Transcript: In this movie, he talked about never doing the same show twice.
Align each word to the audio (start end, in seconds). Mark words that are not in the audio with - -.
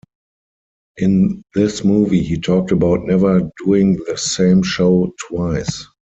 In 0.97 1.43
this 1.53 1.83
movie, 1.83 2.23
he 2.23 2.35
talked 2.39 2.71
about 2.71 3.05
never 3.05 3.47
doing 3.63 3.99
the 4.07 4.17
same 4.17 4.63
show 4.63 5.13
twice. 5.29 5.85